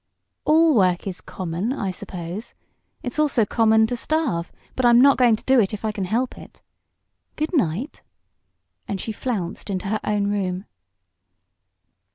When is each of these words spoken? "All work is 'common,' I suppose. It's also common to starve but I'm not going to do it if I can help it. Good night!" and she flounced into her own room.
"All 0.45 0.73
work 0.73 1.05
is 1.05 1.21
'common,' 1.21 1.71
I 1.71 1.91
suppose. 1.91 2.55
It's 3.03 3.19
also 3.19 3.45
common 3.45 3.85
to 3.85 3.95
starve 3.95 4.51
but 4.75 4.83
I'm 4.83 4.99
not 4.99 5.15
going 5.19 5.35
to 5.35 5.43
do 5.43 5.59
it 5.59 5.75
if 5.75 5.85
I 5.85 5.91
can 5.91 6.05
help 6.05 6.39
it. 6.39 6.63
Good 7.35 7.55
night!" 7.55 8.01
and 8.87 8.99
she 8.99 9.11
flounced 9.11 9.69
into 9.69 9.89
her 9.89 9.99
own 10.03 10.25
room. 10.31 10.65